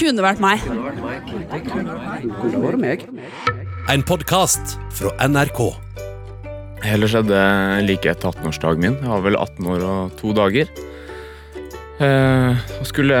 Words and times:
kunne 0.00 0.24
vært 0.24 0.40
meg. 0.40 0.62
Kunne 0.64 2.62
vært 2.62 2.80
meg. 2.80 3.04
En 3.92 4.04
podkast 4.06 4.78
fra 4.96 5.12
NRK. 5.28 5.60
Heller 6.86 7.10
skjedde 7.12 7.40
like 7.84 8.08
etter 8.08 8.30
18-årsdagen 8.30 8.86
min. 8.86 8.96
Jeg 8.96 9.10
var 9.10 9.26
vel 9.26 9.36
18 9.36 9.68
år 9.74 9.84
og 9.84 10.14
to 10.20 10.32
dager. 10.36 10.70
Eh, 12.00 12.62
og 12.80 12.88
skulle 12.88 13.18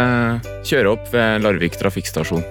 kjøre 0.64 0.94
opp 0.94 1.10
ved 1.12 1.44
Larvik 1.44 1.76
trafikkstasjon. 1.76 2.46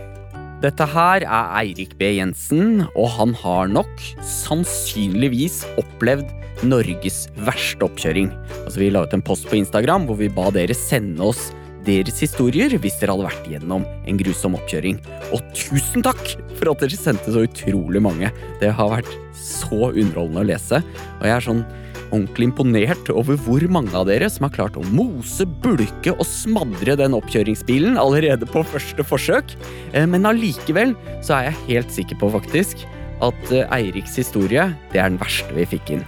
Dette 0.62 0.86
her 0.92 1.24
er 1.24 1.54
Eirik 1.64 1.96
B. 1.98 2.12
Jensen, 2.20 2.84
og 2.92 3.08
han 3.16 3.34
har 3.42 3.72
nok 3.72 4.04
sannsynligvis 4.28 5.64
opplevd 5.80 6.28
Norges 6.68 7.30
verste 7.48 7.88
oppkjøring. 7.88 8.30
Altså, 8.66 8.82
vi 8.84 8.92
la 8.92 9.06
ut 9.08 9.16
en 9.16 9.24
post 9.26 9.48
på 9.50 9.58
Instagram 9.58 10.06
hvor 10.06 10.20
vi 10.20 10.30
ba 10.30 10.52
dere 10.54 10.76
sende 10.78 11.24
oss 11.32 11.48
deres 11.88 12.20
historier 12.22 12.74
hvis 12.82 12.98
dere 13.00 13.16
hadde 13.16 13.28
vært 13.30 13.50
gjennom 13.52 13.86
en 14.08 14.20
grusom 14.20 14.58
oppkjøring. 14.60 15.00
Og 15.36 15.44
tusen 15.58 16.06
takk 16.06 16.22
for 16.60 16.72
at 16.74 16.84
dere 16.84 17.00
sendte 17.00 17.34
så 17.34 17.46
utrolig 17.48 18.02
mange. 18.04 18.32
Det 18.62 18.72
har 18.76 18.96
vært 18.98 19.12
så 19.40 19.90
underholdende 19.92 20.44
å 20.44 20.50
lese, 20.50 20.82
og 21.20 21.28
jeg 21.28 21.36
er 21.36 21.46
sånn 21.46 21.64
ordentlig 22.10 22.48
imponert 22.50 23.10
over 23.14 23.38
hvor 23.46 23.64
mange 23.72 23.94
av 23.94 24.08
dere 24.10 24.30
som 24.34 24.48
har 24.48 24.54
klart 24.56 24.78
å 24.80 24.86
mose, 24.90 25.46
bulke 25.64 26.16
og 26.16 26.26
smadre 26.26 26.96
den 26.98 27.14
oppkjøringsbilen 27.18 28.00
allerede 28.02 28.50
på 28.50 28.64
første 28.66 29.06
forsøk. 29.06 29.54
Eh, 29.94 30.08
Men 30.10 30.26
allikevel 30.26 30.96
så 31.22 31.38
er 31.38 31.50
jeg 31.50 31.66
helt 31.68 31.94
sikker 31.94 32.18
på 32.22 32.32
faktisk 32.34 32.82
at 33.22 33.54
eh, 33.54 33.68
Eiriks 33.78 34.18
historie 34.18 34.72
det 34.94 35.02
er 35.04 35.12
den 35.12 35.22
verste 35.22 35.54
vi 35.54 35.68
fikk 35.70 35.94
inn. 35.98 36.06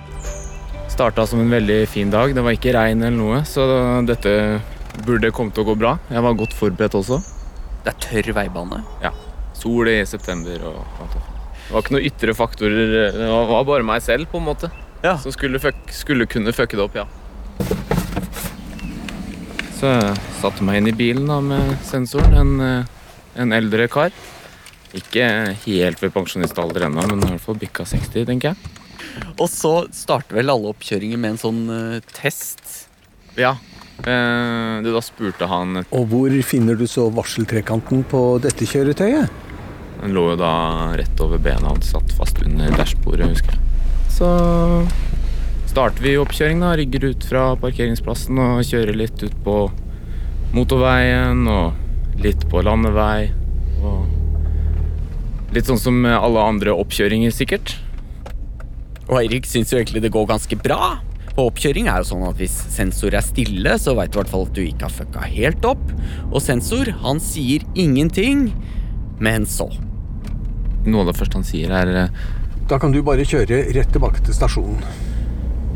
Starta 0.92 1.24
som 1.28 1.40
en 1.40 1.54
veldig 1.54 1.86
fin 1.88 2.10
dag. 2.12 2.34
Det 2.36 2.44
var 2.44 2.58
ikke 2.58 2.74
regn 2.76 3.06
eller 3.06 3.16
noe, 3.18 3.44
så 3.48 3.64
dette 4.08 4.34
burde 5.06 5.32
komme 5.36 5.54
til 5.56 5.64
å 5.64 5.72
gå 5.72 5.78
bra. 5.80 5.96
Jeg 6.12 6.24
var 6.26 6.38
godt 6.40 6.56
forberedt 6.58 6.98
også. 6.98 7.22
Det 7.86 7.94
er 7.94 8.00
tørr 8.04 8.34
veibane. 8.38 8.82
Ja. 9.04 9.14
Sol 9.58 9.90
i 9.90 10.00
september 10.10 10.68
og 10.70 11.02
alt 11.02 11.16
det. 11.18 11.24
Var 11.72 11.84
ikke 11.84 11.96
noen 11.96 12.08
ytre 12.10 12.36
faktorer. 12.36 12.96
Det 13.16 13.30
var 13.32 13.48
var 13.52 13.68
bare 13.70 13.88
meg 13.88 14.04
selv, 14.04 14.28
på 14.32 14.42
en 14.42 14.50
måte. 14.50 14.72
Ja. 15.02 15.16
Som 15.22 15.34
skulle, 15.34 15.62
fuck, 15.62 15.80
skulle 15.96 16.28
kunne 16.30 16.54
fucke 16.54 16.78
det 16.78 16.84
opp, 16.84 16.98
ja. 17.00 17.08
Så 19.80 19.90
jeg 19.90 20.18
satte 20.42 20.66
meg 20.66 20.82
inn 20.82 20.92
i 20.92 20.98
bilen 20.98 21.32
da 21.32 21.40
med 21.42 21.74
sensoren. 21.88 22.36
En, 22.38 22.52
eh, 22.62 23.40
en 23.42 23.56
eldre 23.56 23.88
kar. 23.90 24.14
Ikke 24.94 25.26
helt 25.64 26.04
ved 26.04 26.14
pensjonistalder 26.14 26.86
ennå, 26.90 27.08
men 27.08 27.24
i 27.24 27.32
hvert 27.32 27.46
fall 27.46 27.58
bikka 27.58 27.88
60, 27.88 28.28
tenker 28.28 28.52
jeg. 28.52 28.78
Og 29.40 29.48
så 29.50 29.74
starter 29.96 30.38
vel 30.38 30.52
alle 30.52 30.70
oppkjøringer 30.74 31.18
med 31.18 31.34
en 31.34 31.42
sånn 31.42 31.62
uh, 31.72 32.12
test. 32.14 32.90
Ja. 33.40 33.56
Eh, 34.02 34.82
da 34.82 35.02
spurte 35.06 35.46
han 35.46 35.84
Og 35.84 36.08
hvor 36.10 36.34
finner 36.42 36.74
du 36.74 36.88
så 36.90 37.06
varseltrekanten 37.14 38.02
på 38.10 38.22
dette 38.42 38.66
kjøretøyet? 38.66 39.30
Den 40.02 40.16
lå 40.18 40.32
jo 40.32 40.38
da 40.40 40.54
rett 40.98 41.22
over 41.22 41.38
bena 41.38 41.70
hans, 41.70 41.92
satt 41.94 42.10
fast 42.18 42.40
under 42.42 42.74
dashbordet, 42.74 43.28
husker 43.30 43.54
jeg. 43.54 43.62
Så 44.10 44.30
starter 45.70 46.02
vi 46.02 46.16
oppkjøring, 46.18 46.64
da. 46.64 46.72
Rygger 46.80 47.12
ut 47.12 47.28
fra 47.30 47.44
parkeringsplassen 47.62 48.42
og 48.42 48.64
kjører 48.66 48.98
litt 48.98 49.22
ut 49.22 49.38
på 49.46 49.60
motorveien 50.56 51.46
og 51.46 52.18
litt 52.26 52.48
på 52.50 52.66
landevei. 52.66 53.30
Og 53.86 55.54
litt 55.54 55.70
sånn 55.70 55.80
som 55.82 56.02
alle 56.10 56.50
andre 56.50 56.74
oppkjøringer, 56.74 57.30
sikkert. 57.36 57.78
Og 59.12 59.20
Eirik 59.22 59.46
syns 59.46 59.70
jo 59.70 59.78
egentlig 59.78 60.02
det 60.02 60.14
går 60.18 60.26
ganske 60.34 60.58
bra. 60.66 60.98
Og 61.38 61.52
oppkjøring 61.52 61.88
er 61.88 62.02
det 62.02 62.10
sånn 62.10 62.26
at 62.28 62.40
hvis 62.40 62.56
sensor 62.74 63.16
er 63.16 63.24
stille, 63.24 63.78
så 63.80 63.96
veit 63.96 64.12
du 64.12 64.18
i 64.18 64.22
hvert 64.22 64.34
fall 64.34 64.48
at 64.50 64.58
du 64.58 64.64
ikke 64.66 64.88
har 64.88 64.96
fucka 64.96 65.28
helt 65.32 65.68
opp. 65.68 65.84
Og 66.32 66.42
sensor, 66.44 66.92
han 67.06 67.22
sier 67.24 67.64
ingenting. 67.80 68.50
Men 69.22 69.46
så. 69.48 69.70
Noe 70.86 71.06
av 71.06 71.12
det 71.12 71.18
første 71.20 71.40
han 71.40 71.48
sier, 71.48 71.72
er 71.72 71.94
eh, 71.94 72.28
Da 72.68 72.80
kan 72.82 72.94
du 72.94 73.02
bare 73.06 73.28
kjøre 73.28 73.64
rett 73.76 73.92
tilbake 73.94 74.24
til 74.26 74.36
stasjonen. 74.36 74.84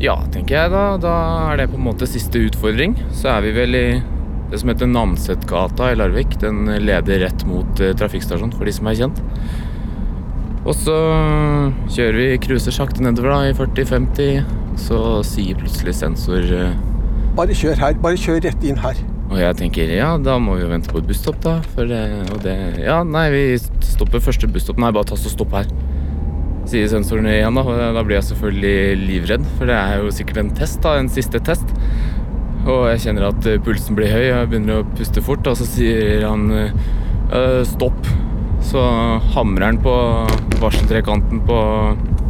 Ja, 0.02 0.18
tenker 0.32 0.58
jeg 0.58 0.72
da. 0.74 0.84
Da 1.00 1.14
er 1.52 1.62
det 1.62 1.70
på 1.72 1.78
en 1.80 1.86
måte 1.86 2.08
siste 2.10 2.42
utfordring. 2.42 2.98
Så 3.16 3.30
er 3.32 3.46
vi 3.46 3.54
vel 3.56 3.78
i 3.78 3.86
det 4.50 4.60
som 4.60 4.70
heter 4.70 4.90
Namsetgata 4.90 5.90
i 5.92 5.96
Larvik. 5.96 6.36
Den 6.42 6.66
leder 6.84 7.24
rett 7.24 7.46
mot 7.48 7.80
eh, 7.80 7.96
trafikkstasjonen, 7.96 8.52
for 8.56 8.68
de 8.68 8.76
som 8.76 8.90
er 8.90 9.00
kjent. 9.00 9.22
Og 10.66 10.74
så 10.74 10.94
kjører 11.94 12.16
vi, 12.18 12.28
cruiser 12.42 12.74
sakte 12.74 13.04
nedover 13.04 13.30
da, 13.30 13.42
i 13.50 13.54
40-50. 13.54 14.40
Så 14.82 15.00
sier 15.26 15.58
plutselig 15.60 15.94
sensor 16.00 16.42
eh, 16.52 16.72
Bare 17.36 17.54
kjør 17.56 17.78
her. 17.78 17.98
Bare 18.02 18.18
kjør 18.18 18.42
rett 18.48 18.66
inn 18.66 18.80
her. 18.82 18.98
Og 19.26 19.38
jeg 19.40 19.56
tenker 19.58 19.90
ja, 19.90 20.12
da 20.22 20.36
må 20.42 20.56
vi 20.56 20.64
jo 20.64 20.70
vente 20.70 20.90
på 20.90 21.00
et 21.02 21.08
busstopp, 21.08 21.38
da. 21.44 21.56
For 21.74 21.88
det, 21.90 22.02
og 22.34 22.42
det 22.44 22.56
Ja, 22.82 23.00
nei, 23.06 23.28
vi 23.34 23.44
stopper 23.60 24.22
første 24.22 24.50
busstopp. 24.50 24.80
Nei, 24.82 24.92
bare 24.94 25.10
ta 25.10 25.18
så 25.18 25.30
stopp 25.32 25.54
her. 25.54 25.70
Sier 26.66 26.90
sensoren 26.90 27.28
igjen, 27.30 27.54
da. 27.58 27.62
Og 27.62 27.96
da 27.98 28.02
blir 28.02 28.18
jeg 28.18 28.30
selvfølgelig 28.32 29.06
livredd, 29.06 29.48
for 29.58 29.70
det 29.70 29.78
er 29.78 30.02
jo 30.02 30.14
sikkert 30.14 30.42
en 30.42 30.54
test, 30.58 30.80
da. 30.82 30.96
En 30.98 31.10
siste 31.12 31.42
test. 31.46 31.74
Og 32.66 32.88
jeg 32.90 33.04
kjenner 33.06 33.28
at 33.30 33.46
eh, 33.46 33.60
pulsen 33.62 33.98
blir 33.98 34.10
høy, 34.10 34.24
og 34.24 34.40
jeg 34.40 34.50
begynner 34.50 34.80
å 34.82 34.86
puste 34.96 35.22
fort. 35.22 35.46
Og 35.46 35.58
så 35.60 35.68
sier 35.76 36.26
han 36.26 36.48
eh, 36.58 37.60
stopp. 37.70 38.02
Så 38.66 38.82
hamrer 39.34 39.68
han 39.70 39.78
på 39.82 39.94
varseltrekanten 40.60 41.44
på, 41.46 41.58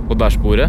på 0.08 0.18
dashbordet 0.20 0.68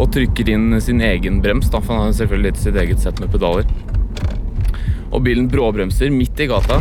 og 0.00 0.08
trykker 0.14 0.48
inn 0.48 0.80
sin 0.80 1.02
egen 1.04 1.42
brems, 1.44 1.68
da, 1.68 1.80
for 1.84 1.92
han 1.92 2.08
har 2.08 2.16
selvfølgelig 2.16 2.56
sitt 2.62 2.78
eget 2.80 3.02
sett 3.02 3.20
med 3.20 3.28
pedaler. 3.32 3.68
Og 5.10 5.20
bilen 5.26 5.48
bråbremser 5.50 6.12
midt 6.14 6.40
i 6.40 6.48
gata. 6.48 6.78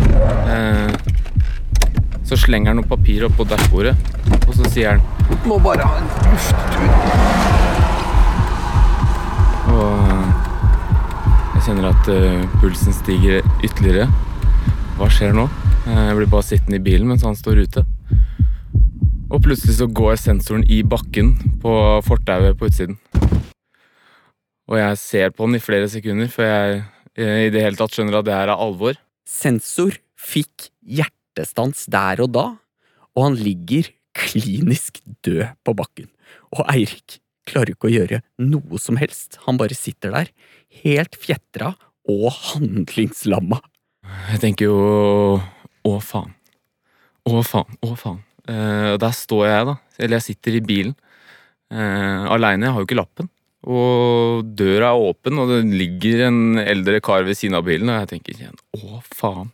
Eh, 0.54 0.94
så 2.30 2.38
slenger 2.38 2.72
han 2.72 2.80
noe 2.80 2.88
papir 2.88 3.26
opp 3.26 3.36
på 3.40 3.48
dashbordet, 3.50 3.96
og 4.46 4.54
så 4.54 4.70
sier 4.70 4.94
han 4.94 5.02
Må 5.50 5.58
bare 5.62 5.86
ha 5.86 5.98
en 5.98 6.10
lufttur. 6.30 6.84
Og 9.74 9.90
jeg 11.56 11.66
kjenner 11.66 11.90
at 11.90 12.12
uh, 12.14 12.60
pulsen 12.62 12.94
stiger 12.96 13.42
ytterligere. 13.66 14.08
Hva 15.00 15.10
skjer 15.14 15.34
nå? 15.36 15.48
Eh, 15.88 16.06
jeg 16.10 16.16
blir 16.18 16.32
bare 16.32 16.46
sittende 16.46 16.80
i 16.80 16.84
bilen 16.84 17.08
mens 17.10 17.24
han 17.28 17.38
står 17.38 17.64
ute. 17.64 17.86
Og 19.30 19.44
plutselig 19.46 19.78
så 19.78 19.88
går 19.88 20.18
sensoren 20.20 20.66
i 20.68 20.82
bakken 20.84 21.36
på 21.62 21.74
fortauet 22.06 22.58
på 22.58 22.70
utsiden. 22.70 22.98
Og 24.70 24.78
jeg 24.78 24.98
ser 25.02 25.32
på 25.34 25.48
den 25.48 25.58
i 25.58 25.64
flere 25.64 25.90
sekunder 25.90 26.30
før 26.34 26.50
jeg 26.50 26.82
eh, 27.18 27.46
i 27.48 27.54
det 27.54 27.64
hele 27.64 27.80
tatt 27.80 27.96
skjønner 27.96 28.20
at 28.20 28.28
det 28.28 28.36
her 28.36 28.52
er 28.52 28.66
alvor. 28.66 29.00
Sensor 29.30 29.96
fikk 30.20 30.70
hjertestans 30.84 31.86
der 31.92 32.26
og 32.26 32.34
da, 32.36 32.46
og 33.16 33.26
han 33.30 33.40
ligger 33.40 33.90
klinisk 34.18 35.00
død 35.26 35.56
på 35.66 35.76
bakken. 35.78 36.10
Og 36.58 36.66
Eirik 36.68 37.20
klarer 37.50 37.74
ikke 37.74 37.90
å 37.90 37.94
gjøre 37.94 38.22
noe 38.44 38.82
som 38.82 39.00
helst. 39.02 39.40
Han 39.46 39.58
bare 39.62 39.78
sitter 39.78 40.14
der, 40.14 40.34
helt 40.84 41.18
fjetra 41.18 41.74
og 42.10 42.28
handlingslamma. 42.52 43.62
Jeg 44.34 44.42
tenker 44.42 44.70
jo 44.70 44.78
å 45.88 45.98
faen. 46.04 46.34
Å 47.30 47.44
faen, 47.46 47.78
å 47.86 47.94
faen. 48.00 48.24
Uh, 48.50 48.96
der 49.00 49.14
står 49.14 49.46
jeg, 49.48 49.68
da. 49.70 49.76
Eller 50.00 50.18
jeg 50.18 50.32
sitter 50.32 50.58
i 50.58 50.64
bilen. 50.66 50.96
Uh, 51.70 52.26
Aleine. 52.34 52.66
Jeg 52.66 52.76
har 52.76 52.82
jo 52.82 52.90
ikke 52.90 53.00
lappen. 53.00 53.30
Og 53.70 54.48
døra 54.58 54.94
er 54.94 55.06
åpen, 55.10 55.40
og 55.42 55.52
det 55.52 55.62
ligger 55.68 56.26
en 56.30 56.60
eldre 56.62 57.02
kar 57.04 57.26
ved 57.28 57.38
siden 57.38 57.60
av 57.60 57.68
bilen, 57.68 57.92
og 57.92 58.00
jeg 58.02 58.12
tenker 58.16 58.38
igjen 58.38 58.60
å 58.80 59.02
faen. 59.04 59.52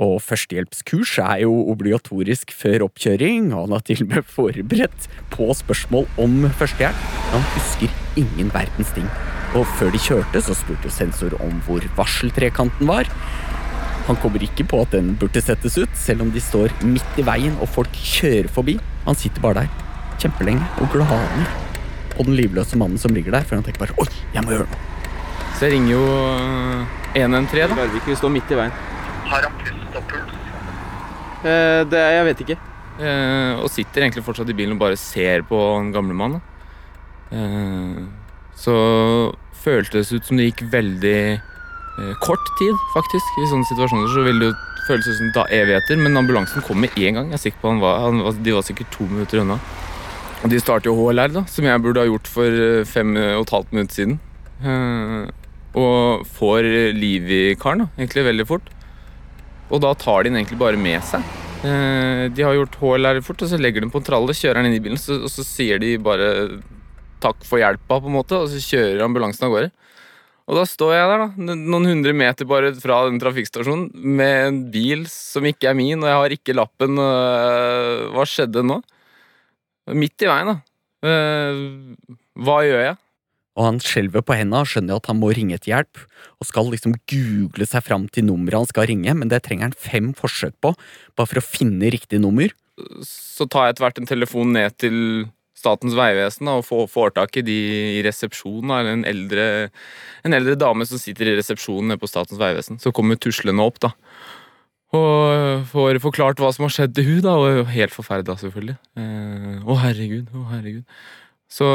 Og 0.00 0.16
førstehjelpskurs 0.24 1.18
er 1.20 1.42
jo 1.42 1.52
obligatorisk 1.72 2.54
før 2.56 2.86
oppkjøring, 2.86 3.50
og 3.52 3.66
han 3.66 3.74
har 3.76 3.82
til 3.84 4.04
og 4.06 4.14
med 4.14 4.28
forberedt 4.36 5.08
på 5.32 5.50
spørsmål 5.56 6.06
om 6.24 6.38
førstehjelp. 6.60 7.02
Han 7.34 7.44
husker 7.52 7.92
ingen 8.20 8.52
verdens 8.54 8.94
ting. 8.96 9.08
Og 9.58 9.66
før 9.76 9.92
de 9.92 10.00
kjørte, 10.00 10.40
så 10.46 10.56
spurte 10.56 10.92
sensor 10.94 11.34
om 11.42 11.58
hvor 11.66 11.84
varseltrekanten 11.98 12.88
var. 12.88 13.10
Han 14.08 14.18
kommer 14.22 14.42
ikke 14.42 14.64
på 14.68 14.80
at 14.82 14.94
den 14.96 15.12
burde 15.20 15.42
settes 15.44 15.76
ut, 15.78 15.92
selv 15.98 16.24
om 16.24 16.30
de 16.34 16.42
står 16.42 16.72
midt 16.86 17.20
i 17.20 17.24
veien 17.26 17.56
og 17.60 17.68
folk 17.70 17.94
kjører 17.94 18.48
forbi. 18.52 18.78
Han 19.06 19.18
sitter 19.18 19.44
bare 19.44 19.64
der 19.64 19.88
kjempelenge 20.20 20.66
og 20.82 20.90
glaner 20.92 21.50
på 22.12 22.26
den 22.26 22.36
livløse 22.36 22.78
mannen 22.80 23.00
som 23.00 23.14
ligger 23.16 23.36
der, 23.36 23.46
før 23.46 23.60
han 23.60 23.66
tenker 23.66 23.84
bare 23.86 23.96
oi, 24.02 24.08
jeg 24.34 24.44
må 24.44 24.54
gjøre 24.54 24.66
noe. 24.68 24.86
Så 25.56 25.68
jeg 25.68 25.76
ringer 25.76 25.92
jo 25.94 26.04
eh, 27.14 27.20
113, 27.20 27.74
da. 27.74 27.82
Larvik, 27.82 28.06
vi 28.08 28.16
står 28.16 28.32
midt 28.32 28.52
i 28.52 28.58
veien. 28.58 28.74
Har 29.30 29.46
han 29.46 29.56
pust 29.60 29.98
og 29.98 30.06
puls? 30.10 30.36
Eh, 31.40 31.82
det, 31.90 32.04
jeg 32.16 32.26
vet 32.30 32.42
ikke. 32.44 32.56
Eh, 33.00 33.60
og 33.60 33.68
sitter 33.72 34.04
egentlig 34.04 34.24
fortsatt 34.26 34.50
i 34.52 34.56
bilen 34.56 34.76
og 34.76 34.82
bare 34.82 34.98
ser 35.00 35.44
på 35.48 35.58
den 35.78 35.92
gamle 35.94 36.16
mannen. 36.16 36.42
Eh, 37.32 38.00
så 38.60 38.74
føltes 39.60 40.12
ut 40.12 40.26
som 40.26 40.40
det 40.40 40.50
gikk 40.50 40.64
veldig 40.72 41.16
eh, 41.20 41.46
kort 42.22 42.50
tid, 42.58 42.76
faktisk. 42.94 43.36
I 43.42 43.48
sånne 43.50 43.68
situasjoner 43.68 44.12
så 44.14 44.24
vil 44.24 44.40
det 44.40 44.50
jo 44.50 44.56
føles 44.86 45.08
ut 45.08 45.18
som 45.18 45.30
da 45.34 45.44
evigheter, 45.54 45.98
men 46.00 46.18
ambulansen 46.18 46.64
kom 46.66 46.80
med 46.82 46.96
én 46.98 47.18
gang. 47.18 47.30
Jeg 47.30 47.38
er 47.38 47.44
sikker 47.44 47.62
på 47.62 47.72
han 47.74 47.82
var, 47.82 48.00
han 48.06 48.42
De 48.44 48.54
var 48.56 48.66
sikkert 48.66 48.92
to 48.94 49.06
minutter 49.10 49.42
unna. 49.42 49.58
Og 50.40 50.48
de 50.52 50.60
starter 50.62 50.88
jo 50.88 50.96
HLR, 50.96 51.34
da, 51.34 51.44
som 51.52 51.66
jeg 51.68 51.82
burde 51.84 52.00
ha 52.00 52.08
gjort 52.08 52.30
for 52.30 52.62
eh, 52.64 52.86
fem 52.88 53.12
og 53.18 53.44
et 53.44 53.54
halvt 53.54 53.74
minutt 53.76 53.96
siden. 53.96 54.16
Eh, 54.64 55.28
og 55.80 56.24
får 56.38 56.66
liv 56.96 57.28
i 57.30 57.42
karen, 57.60 57.84
da, 57.84 58.00
egentlig 58.00 58.26
veldig 58.30 58.48
fort. 58.48 58.72
Og 59.70 59.82
da 59.84 59.92
tar 59.94 60.24
de 60.24 60.32
den 60.32 60.40
egentlig 60.40 60.58
bare 60.62 60.80
med 60.80 61.04
seg. 61.06 61.26
Eh, 61.60 62.24
de 62.32 62.46
har 62.46 62.56
gjort 62.56 62.80
HLR 62.80 63.20
fort, 63.26 63.44
og 63.44 63.52
så 63.52 63.60
legger 63.60 63.84
de 63.84 63.92
på 63.92 64.00
en 64.00 64.06
tralle, 64.06 64.36
kjører 64.36 64.62
den 64.62 64.72
inn 64.72 64.80
i 64.80 64.84
bilen, 64.86 65.00
så, 65.00 65.20
og 65.20 65.30
så 65.30 65.44
sier 65.44 65.82
de 65.82 65.98
bare 66.00 66.30
takk 67.20 67.44
for 67.44 67.60
hjelpa, 67.60 68.00
på 68.00 68.08
en 68.08 68.16
måte, 68.16 68.40
og 68.40 68.48
så 68.48 68.62
kjører 68.64 69.04
ambulansen 69.04 69.44
av 69.44 69.52
gårde. 69.52 69.72
Og 70.50 70.56
da 70.58 70.64
står 70.66 70.96
jeg 70.96 71.10
der, 71.12 71.20
da, 71.22 71.54
noen 71.54 71.86
hundre 71.86 72.12
meter 72.16 72.48
bare 72.50 72.72
fra 72.82 73.04
den 73.06 73.20
trafikkstasjonen, 73.22 73.92
med 73.94 74.38
en 74.48 74.56
bil 74.74 75.04
som 75.10 75.46
ikke 75.46 75.68
er 75.70 75.76
min, 75.78 76.02
og 76.02 76.10
jeg 76.10 76.18
har 76.18 76.34
ikke 76.34 76.56
lappen. 76.58 76.98
øh, 76.98 78.08
hva 78.16 78.26
skjedde 78.26 78.64
nå? 78.66 78.80
Midt 79.94 80.26
i 80.26 80.30
veien, 80.30 80.50
da. 80.50 80.56
Eh, 81.06 82.18
hva 82.42 82.58
gjør 82.66 82.82
jeg? 82.82 82.98
Og 83.58 83.66
han 83.66 83.80
skjelver 83.82 84.24
på 84.26 84.34
henda 84.38 84.64
og 84.64 84.70
skjønner 84.70 84.98
at 84.98 85.08
han 85.10 85.18
må 85.20 85.30
ringe 85.36 85.54
etter 85.54 85.74
hjelp, 85.74 86.02
og 86.42 86.48
skal 86.48 86.70
liksom 86.74 86.98
google 87.12 87.66
seg 87.70 87.86
fram 87.86 88.08
til 88.10 88.26
nummeret 88.26 88.64
han 88.64 88.70
skal 88.70 88.90
ringe, 88.90 89.14
men 89.14 89.30
det 89.30 89.44
trenger 89.46 89.68
han 89.68 89.76
fem 89.78 90.10
forsøk 90.18 90.56
på, 90.64 90.74
bare 91.14 91.30
for 91.30 91.38
å 91.38 91.46
finne 91.46 91.94
riktig 91.94 92.18
nummer. 92.22 92.50
Så 93.06 93.46
tar 93.46 93.68
jeg 93.68 93.76
etter 93.76 93.86
hvert 93.86 94.02
en 94.02 94.10
telefon 94.10 94.54
ned 94.56 94.74
til 94.82 94.96
Statens 95.60 95.94
vegvesen 95.98 96.48
og 96.50 96.64
får, 96.66 96.86
får 96.90 97.14
tak 97.20 97.36
i 97.36 97.44
de 97.46 97.60
i 97.98 98.02
resepsjonen. 98.06 98.72
Eller 98.78 98.96
en 98.96 99.06
eldre, 99.12 99.46
en 100.26 100.36
eldre 100.36 100.56
dame 100.58 100.88
som 100.88 101.00
sitter 101.00 101.30
i 101.30 101.38
resepsjonen 101.38 101.92
nede 101.92 102.02
på 102.02 102.10
Statens 102.10 102.40
vegvesen. 102.40 102.80
Så 102.82 102.94
kommer 102.96 103.20
tuslende 103.20 103.66
opp, 103.66 103.80
da. 103.84 103.94
Og 104.96 105.66
får 105.70 106.00
forklart 106.02 106.40
hva 106.42 106.50
som 106.54 106.66
har 106.66 106.74
skjedd 106.74 106.96
til 106.96 107.06
hun 107.06 107.22
da, 107.22 107.36
og 107.38 107.70
helt 107.70 107.94
forferda, 107.94 108.34
selvfølgelig. 108.40 108.74
Eh, 108.98 109.58
å, 109.62 109.76
herregud, 109.84 110.32
å, 110.34 110.46
herregud. 110.50 110.82
Så, 111.50 111.66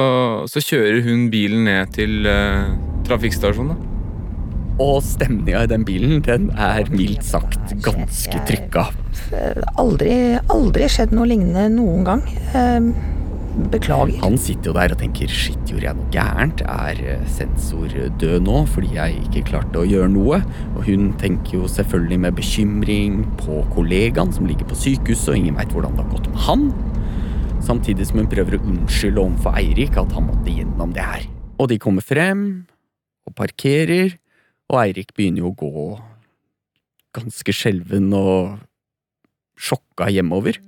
så 0.52 0.64
kjører 0.64 1.02
hun 1.06 1.30
bilen 1.32 1.64
ned 1.68 1.94
til 1.96 2.28
eh, 2.28 2.74
trafikkstasjonen, 3.08 3.76
da. 3.76 3.92
Og 4.84 4.98
stemninga 5.08 5.62
i 5.64 5.70
den 5.72 5.86
bilen, 5.88 6.20
den 6.26 6.50
er 6.60 6.90
mildt 6.92 7.24
sagt 7.24 7.72
ganske 7.84 8.42
trykka. 8.50 8.90
Aldri, 9.80 10.36
aldri 10.52 10.90
skjedd 10.92 11.16
noe 11.16 11.30
lignende 11.32 11.70
noen 11.78 12.04
gang. 12.04 12.26
Beklager. 13.56 14.18
Han 14.20 14.36
sitter 14.36 14.70
jo 14.70 14.74
der 14.76 14.92
og 14.92 15.00
tenker 15.00 15.32
shit, 15.32 15.60
gjorde 15.70 15.88
jeg 15.88 15.96
noe 15.96 16.10
gærent? 16.12 16.64
Er 16.68 17.00
eh, 17.00 17.22
sensor 17.32 17.94
død 18.20 18.44
nå 18.44 18.64
fordi 18.68 18.98
jeg 18.98 19.22
ikke 19.22 19.46
klarte 19.52 19.80
å 19.80 19.88
gjøre 19.88 20.10
noe? 20.12 20.42
Og 20.74 20.82
hun 20.90 21.14
tenker 21.22 21.62
jo 21.62 21.70
selvfølgelig 21.72 22.20
med 22.26 22.36
bekymring 22.36 23.22
på 23.40 23.62
kollegaen 23.72 24.34
som 24.36 24.50
ligger 24.50 24.68
på 24.68 24.78
sykehuset, 24.82 25.32
og 25.32 25.40
ingen 25.40 25.56
veit 25.56 25.72
hvordan 25.72 25.96
det 25.96 26.04
har 26.04 26.12
gått 26.12 26.30
med 26.34 26.44
han. 26.50 26.68
Samtidig 27.66 28.10
som 28.10 28.20
hun 28.22 28.30
prøver 28.30 28.60
å 28.60 28.66
unnskylde 28.68 29.24
overfor 29.24 29.56
Eirik 29.62 29.96
at 30.04 30.12
han 30.18 30.28
måtte 30.28 30.52
gjennom 30.52 30.92
det 30.94 31.08
her. 31.08 31.26
Og 31.56 31.72
de 31.72 31.80
kommer 31.82 32.04
frem 32.06 32.46
og 33.26 33.38
parkerer, 33.40 34.18
og 34.68 34.82
Eirik 34.84 35.16
begynner 35.16 35.46
jo 35.46 35.54
å 35.54 35.60
gå 35.64 35.88
ganske 37.16 37.56
skjelven 37.56 38.12
og 38.20 38.58
sjokka 39.56 40.12
hjemover. 40.12 40.60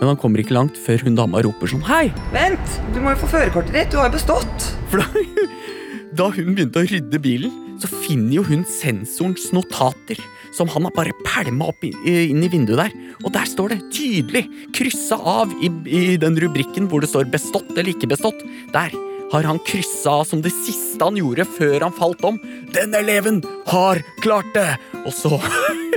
Men 0.00 0.14
han 0.14 0.20
kommer 0.20 0.40
ikke 0.40 0.56
langt 0.56 0.78
før 0.80 1.02
hun 1.04 1.18
dama 1.18 1.42
roper 1.44 1.68
sånn 1.68 1.84
hei! 1.84 2.06
Vent! 2.32 2.76
Du 2.94 3.02
må 3.04 3.12
jo 3.12 3.20
få 3.20 3.34
førerkortet 3.36 3.76
ditt. 3.76 3.90
Du 3.92 4.00
har 4.00 4.08
jo 4.08 4.16
bestått. 4.16 4.70
For 4.88 5.02
da, 5.02 5.24
da 6.18 6.30
hun 6.32 6.54
begynte 6.56 6.80
å 6.80 6.88
rydde 6.88 7.20
bilen, 7.20 7.52
så 7.80 7.88
finner 8.04 8.38
jo 8.38 8.44
hun 8.44 8.64
sensorens 8.68 9.50
notater, 9.56 10.18
som 10.56 10.68
han 10.72 10.88
har 10.88 10.94
bare 10.96 11.14
pælma 11.24 11.68
opp 11.70 11.84
inn 11.86 12.42
i 12.44 12.50
vinduet 12.52 12.80
der. 12.80 12.96
Og 13.24 13.32
der 13.36 13.46
står 13.48 13.74
det 13.74 13.80
tydelig, 13.94 14.46
kryssa 14.76 15.20
av 15.20 15.52
i, 15.60 15.70
i 15.88 16.16
den 16.20 16.36
rubrikken 16.42 16.88
hvor 16.90 17.04
det 17.04 17.12
står 17.12 17.28
'bestått' 17.30 17.76
eller 17.76 17.92
'ikke 17.92 18.10
bestått'. 18.10 18.44
Der 18.72 18.96
har 19.30 19.46
han 19.46 19.60
kryssa 19.68 20.20
av 20.20 20.24
som 20.26 20.42
det 20.42 20.52
siste 20.64 21.04
han 21.04 21.20
gjorde 21.20 21.46
før 21.56 21.86
han 21.86 21.94
falt 21.96 22.24
om. 22.24 22.40
'Den 22.72 22.96
eleven 22.96 23.44
har 23.68 24.02
klart 24.24 24.48
det!' 24.56 24.76
Og 25.04 25.12
så 25.12 25.36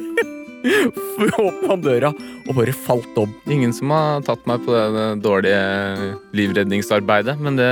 åpna 0.63 1.69
han 1.69 1.83
døra 1.83 2.11
og 2.13 2.53
bare 2.57 2.75
falt 2.75 3.17
om. 3.19 3.31
Ingen 3.51 3.73
som 3.75 3.91
har 3.93 4.23
tatt 4.27 4.45
meg 4.49 4.63
på 4.65 4.75
det, 4.75 5.07
dårlige 5.23 6.13
livredningsarbeidet, 6.35 7.37
men 7.39 7.59
det 7.59 7.71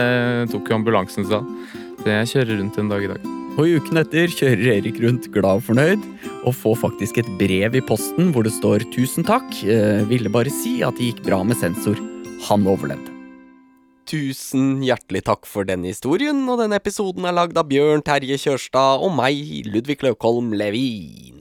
tok 0.51 0.71
jo 0.71 0.79
ambulansen 0.79 1.27
seg 1.27 1.39
av. 1.39 1.77
Så 2.01 2.09
jeg 2.09 2.33
kjører 2.33 2.59
rundt 2.59 2.81
en 2.81 2.91
dag 2.91 3.05
i 3.05 3.13
dag. 3.13 3.29
Og 3.59 3.67
i 3.67 3.75
uken 3.75 3.99
etter 3.99 4.31
kjører 4.31 4.77
Erik 4.77 4.99
rundt 5.03 5.27
glad 5.33 5.59
og 5.59 5.65
fornøyd, 5.67 6.03
og 6.47 6.55
får 6.55 6.77
faktisk 6.85 7.19
et 7.21 7.31
brev 7.39 7.75
i 7.77 7.83
posten 7.83 8.31
hvor 8.31 8.47
det 8.47 8.53
står 8.55 8.87
'tusen 8.93 9.27
takk', 9.27 9.63
eh, 9.67 10.03
ville 10.07 10.31
bare 10.31 10.49
si 10.49 10.81
at 10.81 10.95
det 10.95 11.11
gikk 11.11 11.25
bra 11.27 11.43
med 11.43 11.59
sensor. 11.59 11.99
Han 12.47 12.65
overlevde. 12.65 13.11
Tusen 14.07 14.81
hjertelig 14.83 15.23
takk 15.23 15.45
for 15.45 15.63
den 15.63 15.83
historien, 15.83 16.41
og 16.49 16.59
denne 16.59 16.79
episoden 16.79 17.23
er 17.27 17.35
lagd 17.37 17.55
av 17.59 17.69
Bjørn 17.69 18.01
Terje 18.03 18.35
Kjørstad 18.39 19.03
og 19.03 19.13
meg, 19.15 19.37
Ludvig 19.67 20.01
Løkholm 20.01 20.51
Levin. 20.57 21.40